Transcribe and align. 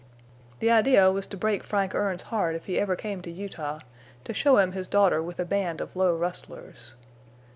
The 0.61 0.71
idea 0.71 1.11
was 1.11 1.27
to 1.27 1.37
break 1.37 1.63
Frank 1.63 1.93
Erne's 1.93 2.23
heart 2.33 2.55
if 2.55 2.65
he 2.65 2.79
ever 2.79 2.95
came 2.95 3.21
to 3.21 3.29
Utah—to 3.29 4.33
show 4.33 4.57
him 4.57 4.71
his 4.71 4.87
daughter 4.87 5.21
with 5.21 5.39
a 5.39 5.45
band 5.45 5.79
of 5.79 5.95
low 5.95 6.15
rustlers. 6.17 6.95